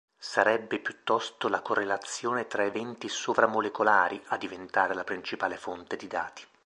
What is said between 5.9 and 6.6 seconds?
di dati.